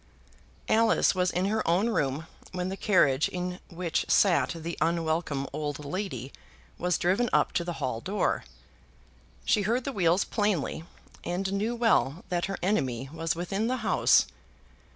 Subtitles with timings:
[0.67, 5.85] Alice was in her own room when the carriage in which sat the unwelcome old
[5.85, 6.33] lady
[6.79, 8.43] was driven up to the hall door.
[9.45, 10.85] She heard the wheels plainly,
[11.23, 14.25] and knew well that her enemy was within the house.